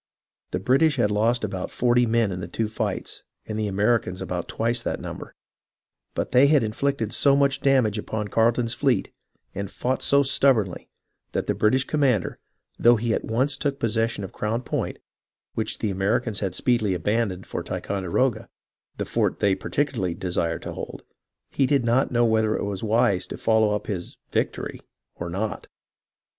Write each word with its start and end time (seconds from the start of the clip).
The 0.49 0.57
British 0.59 0.95
had 0.95 1.11
lost 1.11 1.43
about 1.43 1.69
forty 1.69 2.07
men 2.07 2.31
in 2.31 2.39
the 2.39 2.47
two 2.47 2.67
fights, 2.67 3.21
and 3.45 3.59
the 3.59 3.67
Americans 3.67 4.19
about 4.19 4.47
twice 4.47 4.81
that 4.81 4.99
num 4.99 5.19
ber; 5.19 5.35
but 6.15 6.31
they 6.31 6.47
had 6.47 6.63
inflicted 6.63 7.13
so 7.13 7.35
much 7.35 7.61
damage 7.61 7.99
upon 7.99 8.29
Carle 8.29 8.51
ton's 8.53 8.73
fleet, 8.73 9.13
and 9.53 9.67
had 9.69 9.75
fought 9.75 10.01
so 10.01 10.23
stubbornly, 10.23 10.89
that 11.33 11.45
the 11.45 11.53
British 11.53 11.85
158 11.85 12.31
HISTORY 12.33 12.33
OF 12.33 12.83
THE 12.83 12.89
AMERICAN 12.89 12.93
REVOLUTION 12.95 12.95
commander, 12.95 12.95
though 12.95 12.95
he 12.95 13.13
at 13.13 13.25
once 13.25 13.57
took 13.57 13.79
possession 13.79 14.23
of 14.23 14.33
Crown 14.33 14.61
Point, 14.63 14.97
which 15.53 15.77
the 15.77 15.91
Americans 15.91 16.39
had 16.39 16.55
speedily 16.55 16.95
abandoned 16.95 17.45
for 17.45 17.61
Ticonderoga, 17.61 18.49
the 18.97 19.05
fort 19.05 19.39
they 19.39 19.53
particularly 19.53 20.15
desired 20.15 20.63
to 20.63 20.73
hold, 20.73 21.03
did 21.55 21.85
not 21.85 22.09
know 22.11 22.25
whether 22.25 22.57
it 22.57 22.63
was 22.63 22.83
wise 22.83 23.27
to 23.27 23.37
follow 23.37 23.69
up 23.69 23.85
his 23.85 24.17
"victory" 24.31 24.79
or 25.13 25.29
not. 25.29 25.67